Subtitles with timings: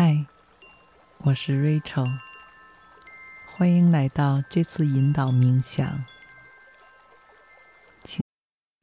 [0.00, 0.24] 嗨，
[1.24, 2.06] 我是 Rachel，
[3.44, 6.04] 欢迎来到这次引导冥想。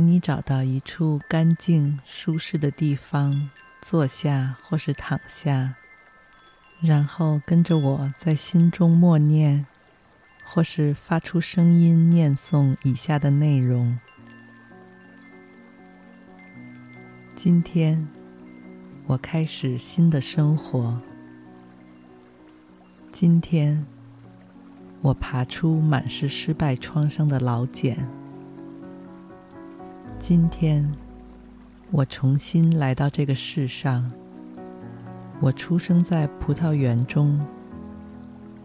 [0.00, 3.50] 你找到一处干净、舒适的地方
[3.82, 5.74] 坐下，或是躺下，
[6.80, 9.66] 然后跟着我在心中默念，
[10.44, 13.98] 或是发出声音念诵以下的内容。
[17.34, 18.08] 今天，
[19.06, 21.00] 我开始新的生活。
[23.12, 23.84] 今天，
[25.00, 28.17] 我爬出满是失败创伤的老茧。
[30.20, 30.92] 今天，
[31.92, 34.10] 我重新来到这个世上。
[35.40, 37.40] 我出生在葡萄园中，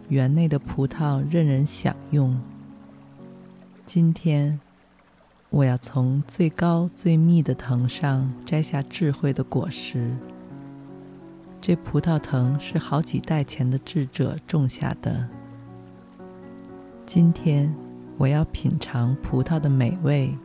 [0.08, 2.38] 园内的葡萄任人享用。
[3.86, 4.60] 今天，
[5.48, 10.10] 我要从最高最密的藤上摘下智慧的果实。
[11.60, 15.26] 这葡萄藤是好几代前的智者种下的。
[17.06, 17.72] 今天，
[18.18, 20.36] 我要品尝葡萄的美味。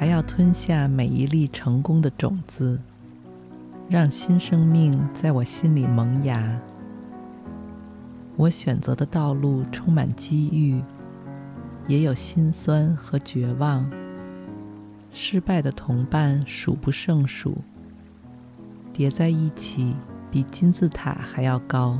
[0.00, 2.80] 还要吞下每一粒成功的种子，
[3.86, 6.58] 让新生命在我心里萌芽。
[8.34, 10.82] 我选择的道路充满机遇，
[11.86, 13.90] 也有辛酸和绝望。
[15.12, 17.58] 失败的同伴数不胜数，
[18.94, 19.94] 叠在一起
[20.30, 21.98] 比金字塔还要高。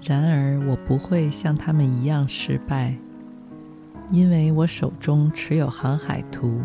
[0.00, 2.94] 然而，我不会像他们一样失败。
[4.10, 6.60] 因为我手中持有航海图，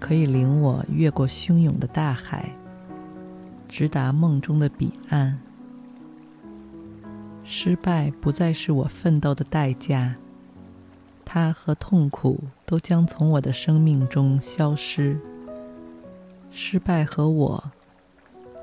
[0.00, 2.50] 可以领我越过汹涌的大海，
[3.68, 5.38] 直达梦中的彼岸。
[7.44, 10.16] 失败不再是我奋斗的代价，
[11.24, 15.18] 它和痛苦都将从我的生命中消失。
[16.50, 17.72] 失败和我，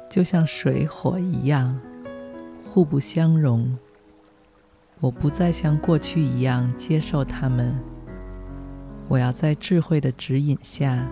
[0.10, 1.80] 就像水火一样，
[2.66, 3.78] 互不相容。
[5.02, 7.74] 我不再像过去一样接受他们。
[9.08, 11.08] 我要在智慧的指引下，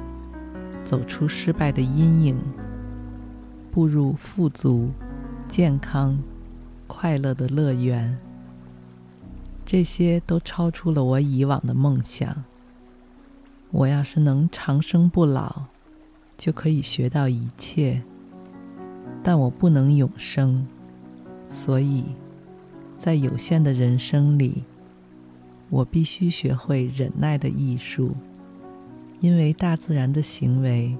[0.83, 2.39] 走出失败的阴影，
[3.71, 4.89] 步入富足、
[5.47, 6.19] 健康、
[6.85, 8.17] 快乐的乐园。
[9.65, 12.43] 这些都超出了我以往的梦想。
[13.71, 15.63] 我要是能长生不老，
[16.37, 18.01] 就可以学到一切。
[19.23, 20.67] 但我不能永生，
[21.47, 22.03] 所以。
[22.97, 24.63] 在有限的人生里，
[25.69, 28.15] 我必须学会忍耐的艺术，
[29.21, 30.97] 因为大自然的行为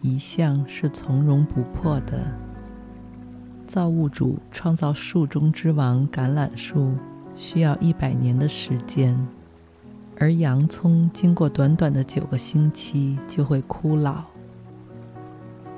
[0.00, 2.22] 一向是从容不迫的。
[3.66, 6.94] 造物主创造树中之王橄榄树
[7.36, 9.18] 需要一百年的时间，
[10.16, 14.24] 而洋葱经过短短的九个星期就会枯老。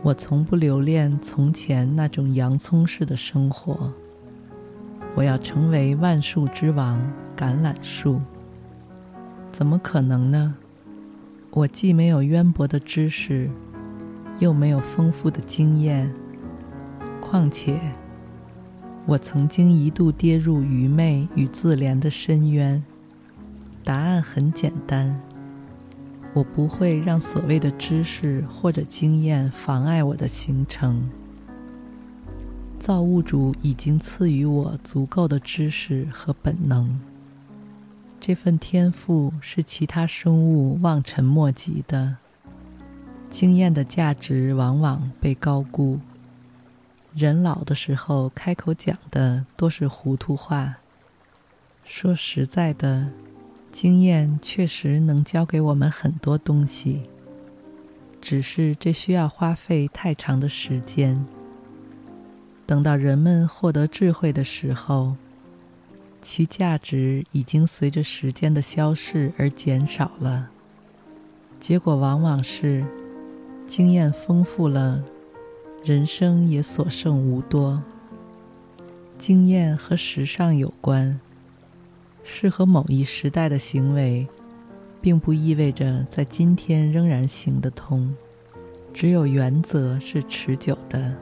[0.02, 3.92] 我从不留恋从前那种洋葱式的生活。
[5.14, 6.98] 我要成为万树之王
[7.36, 8.20] 橄榄树，
[9.50, 10.54] 怎么可能呢？
[11.50, 13.50] 我既没有渊博的知识，
[14.38, 16.10] 又没有丰富的经验。
[17.20, 17.78] 况且，
[19.04, 22.82] 我曾经一度跌入愚昧与自怜的深渊。
[23.84, 25.20] 答案很简单：
[26.32, 31.06] 我不会让所谓的知识或者经验妨碍我的行程。
[32.82, 36.98] 造物主已经赐予我足够的知识和本能，
[38.18, 42.16] 这份天赋是其他生物望尘莫及的。
[43.30, 46.00] 经验的价值往往被高估，
[47.14, 50.78] 人老的时候开口讲的多是糊涂话。
[51.84, 53.06] 说实在的，
[53.70, 57.02] 经验确实能教给我们很多东西，
[58.20, 61.24] 只是这需要花费太长的时间。
[62.66, 65.16] 等到人们获得智慧的时候，
[66.22, 70.48] 其价值已经随着时间的消逝而减少了。
[71.58, 72.84] 结果往往是，
[73.66, 75.02] 经验丰富了，
[75.84, 77.82] 人生也所剩无多。
[79.18, 81.20] 经验和时尚有关，
[82.24, 84.26] 适合某一时代的行为，
[85.00, 88.14] 并不意味着在今天仍然行得通。
[88.92, 91.14] 只有原则是持久的。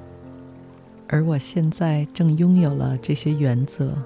[1.12, 3.98] 而我现在正拥有了这些原则，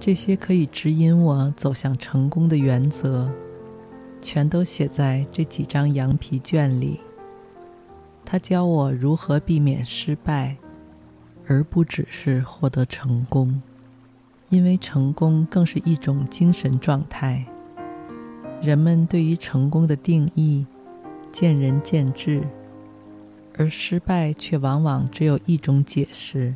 [0.00, 3.30] 这些可以指引我走向成功的原则，
[4.20, 6.98] 全都写在这几张羊皮卷里。
[8.24, 10.56] 它教我如何避免失败，
[11.46, 13.62] 而不只是获得成功，
[14.48, 17.46] 因为成功更是一种精神状态。
[18.60, 20.66] 人们对于成功的定义
[21.30, 22.42] 见仁见智，
[23.60, 26.54] 而失败却往往只有一种解释：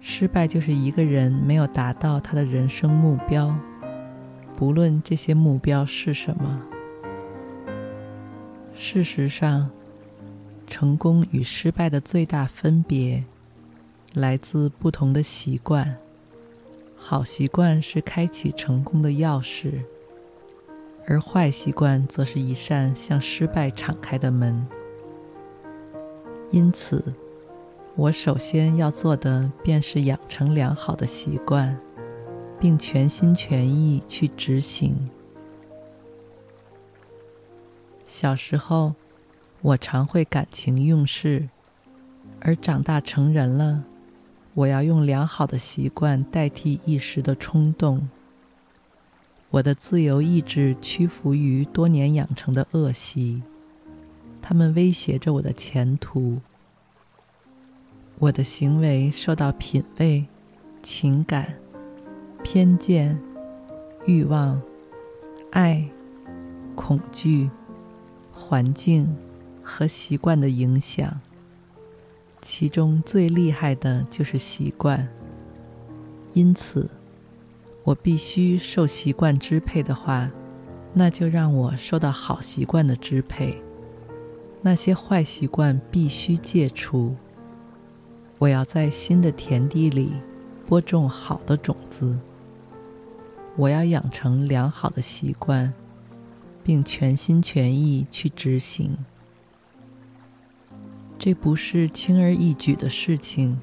[0.00, 3.54] 失败就是一个人没有达到他的人生目标，
[4.56, 6.62] 不论这些目标是什么。
[8.72, 9.68] 事实上，
[10.66, 13.22] 成功与失败的最大分别
[14.14, 15.94] 来自不同的习惯。
[16.96, 19.82] 好习惯是开启成功的钥匙。
[21.06, 24.66] 而坏习惯则是一扇向失败敞开的门。
[26.52, 27.02] 因此，
[27.96, 31.74] 我首先要做的便是养成良好的习惯，
[32.60, 34.94] 并全心全意去执行。
[38.04, 38.94] 小时候，
[39.62, 41.48] 我常会感情用事，
[42.40, 43.84] 而长大成人了，
[44.52, 48.10] 我要用良好的习惯代替一时的冲动。
[49.48, 53.42] 我的自由意志屈服于多年养成的恶习，
[54.42, 56.38] 它们威胁着我的前途。
[58.18, 60.26] 我的行为受到品味、
[60.82, 61.54] 情感、
[62.44, 63.18] 偏见、
[64.04, 64.60] 欲望、
[65.52, 65.88] 爱、
[66.74, 67.48] 恐惧、
[68.32, 69.16] 环境
[69.62, 71.20] 和习惯的影响，
[72.40, 75.08] 其中最厉害的就是习惯。
[76.34, 76.90] 因此，
[77.84, 80.30] 我必须受习惯支配的话，
[80.94, 83.60] 那就让我受到好习惯的支配。
[84.64, 87.16] 那些坏习惯必须戒除。
[88.38, 90.12] 我要在新的田地里
[90.66, 92.16] 播种好的种子。
[93.56, 95.74] 我要养成良好的习惯，
[96.62, 98.96] 并全心全意去执行。
[101.18, 103.60] 这不是轻而易举的事情。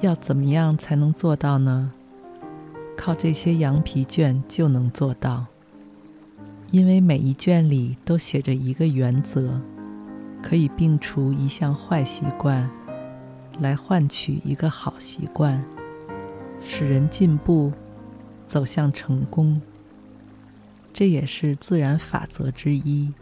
[0.00, 1.92] 要怎么样才能做到呢？
[2.96, 5.46] 靠这些羊皮卷就能做到，
[6.70, 9.60] 因为每一卷里都写着一个原则，
[10.40, 12.70] 可以摒除一项坏习惯，
[13.58, 15.64] 来换取一个好习惯，
[16.60, 17.72] 使人进步，
[18.46, 19.60] 走向成功。
[20.92, 23.12] 这也是自然法则之一。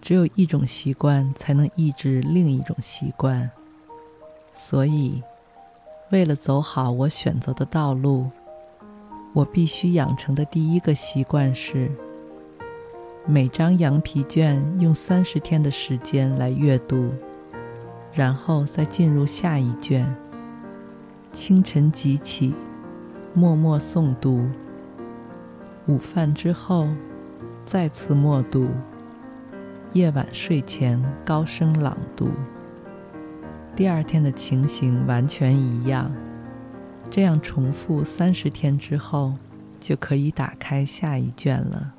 [0.00, 3.50] 只有一种习惯才能抑制另一种习惯，
[4.54, 5.22] 所以，
[6.10, 8.30] 为了走好我选择的道路。
[9.34, 11.90] 我必须养成的第一个习惯是，
[13.26, 17.10] 每张羊皮卷用三十天的时间来阅读，
[18.12, 20.06] 然后再进入下一卷。
[21.30, 22.54] 清晨即起，
[23.34, 24.48] 默默诵读；
[25.86, 26.88] 午饭之后，
[27.66, 28.68] 再次默读；
[29.92, 32.30] 夜晚睡前高声朗读。
[33.76, 36.10] 第二天的情形完全一样。
[37.10, 39.34] 这样重复三十天之后，
[39.78, 41.94] 就可以打开下一卷了。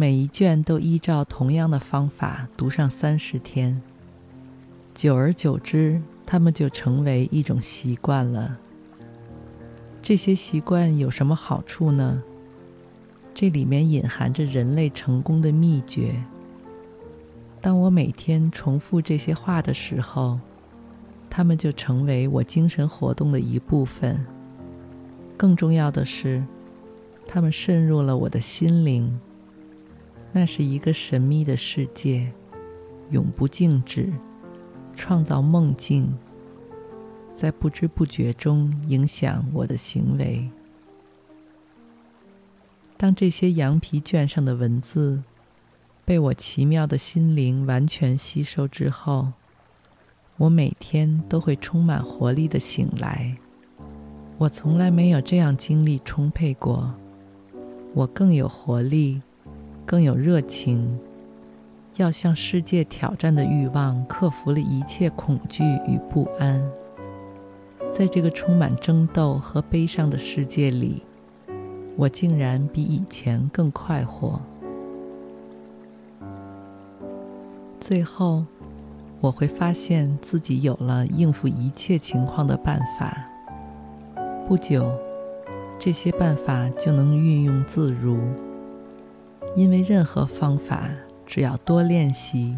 [0.00, 3.82] 每一卷都依照同样的方法读上三十天，
[4.94, 8.58] 久而久之，它们就成为一种习惯了。
[10.00, 12.22] 这些习惯有什么好处呢？
[13.34, 16.14] 这里面隐含着人类成功的秘诀。
[17.60, 20.38] 当我每天重复这些话的时候，
[21.28, 24.24] 它们就成为我精神活动的一部分。
[25.36, 26.44] 更重要的是，
[27.26, 29.18] 它们渗入了我的心灵。
[30.32, 32.32] 那是一个神秘的世界，
[33.10, 34.12] 永不静止，
[34.94, 36.16] 创造梦境，
[37.34, 40.48] 在不知不觉中影响我的行为。
[42.96, 45.22] 当这些羊皮卷上的文字
[46.04, 49.32] 被我奇妙的心灵完全吸收之后，
[50.36, 53.36] 我每天都会充满活力地醒来，
[54.36, 56.94] 我从来没有这样精力充沛过。
[57.94, 59.22] 我更有活力，
[59.88, 61.00] 更有热情，
[61.96, 66.62] 要向世界挑战的欲望克服了一切恐惧与不安。
[67.90, 71.02] 在这个充满争斗和悲伤的世界里，
[71.96, 74.38] 我竟然比以前更快活。
[77.80, 78.44] 最后。
[79.20, 83.18] 我会发现自己有了应付一切情况的办法。
[84.46, 84.96] 不久，
[85.76, 88.16] 这些办法就能运用自如，
[89.56, 90.90] 因为任何方法
[91.26, 92.56] 只要多练习，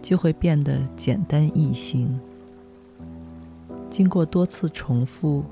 [0.00, 2.18] 就会变得简单易行。
[3.88, 5.44] 经过多次重复，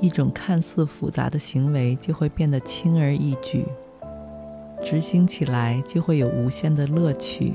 [0.00, 3.64] 一种看似复杂的行为就会变得轻而易举，
[4.82, 7.54] 执行起来就会有无限的乐趣。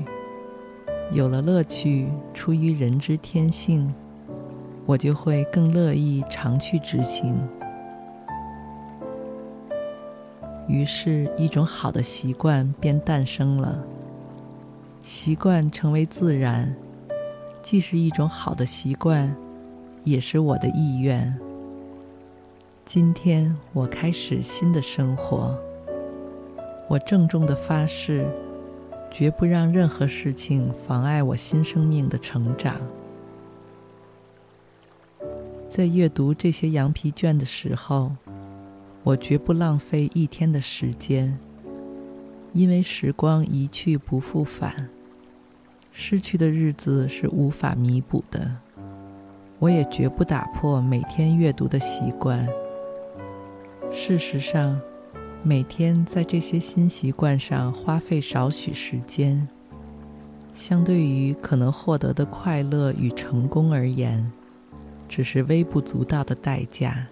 [1.12, 3.92] 有了乐趣，出于人之天性，
[4.86, 7.36] 我就会更乐意常去执行。
[10.68, 13.82] 于是，一种好的习惯便诞生了。
[15.02, 16.74] 习惯成为自然，
[17.62, 19.34] 既是一种好的习惯。
[20.04, 21.36] 也是我的意愿。
[22.84, 25.58] 今天我开始新的生活。
[26.86, 28.24] 我郑重的发誓，
[29.10, 32.76] 绝不让任何事情妨碍我新生命的成长。
[35.68, 38.12] 在阅读这些羊皮卷的时候，
[39.06, 41.38] 我绝不浪费一天的时间，
[42.52, 44.88] 因为时光一去不复返，
[45.92, 48.50] 失去的日子是无法弥补的。
[49.60, 52.48] 我也绝不打破每天阅读的习惯。
[53.92, 54.76] 事实上，
[55.44, 59.46] 每天在这些新习惯上花费少许时间，
[60.52, 64.32] 相对于可能获得的快乐与成功而言，
[65.08, 67.06] 只是微不足道的代价。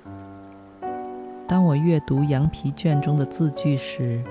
[1.46, 4.22] 当我阅读羊皮卷中的字句时，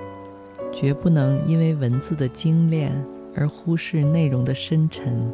[0.71, 2.91] 绝不能因为文字的精炼
[3.35, 5.31] 而忽视内容的深沉。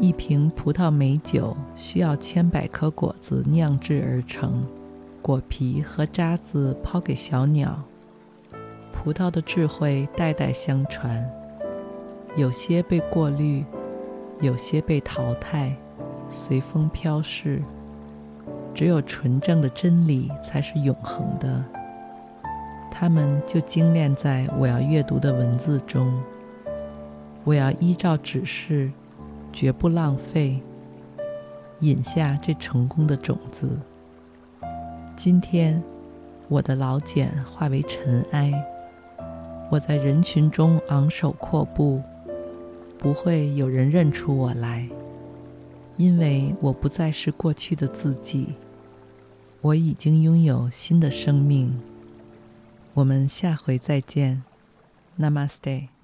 [0.00, 4.66] 一瓶葡萄美酒需要千百颗果子酿制而成，
[5.22, 7.80] 果皮和渣子抛给小鸟。
[8.92, 11.24] 葡萄的智慧代代相传，
[12.36, 13.64] 有些被过滤，
[14.40, 15.72] 有些被淘汰，
[16.28, 17.62] 随风飘逝。
[18.74, 21.64] 只有纯正的真理才是永恒的。
[22.90, 26.12] 它们就精炼在我要阅读的文字中。
[27.44, 28.90] 我要依照指示。
[29.50, 30.62] 绝不浪费，
[31.80, 33.80] 饮下这成功的种子。
[35.16, 35.82] 今天，
[36.48, 38.52] 我的老茧化为尘埃，
[39.70, 42.00] 我在人群中昂首阔步，
[42.98, 44.86] 不会有人认出我来，
[45.98, 48.54] 因为我不再是过去的自己，
[49.60, 51.78] 我已经拥有新的生命。
[52.94, 54.42] 我们下回再见
[55.18, 55.97] ，Namaste。